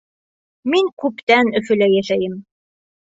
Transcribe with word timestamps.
Мин 0.75 0.89
күптән 1.03 1.53
Өфөлә 1.61 1.91
йәшәйем. 2.01 2.37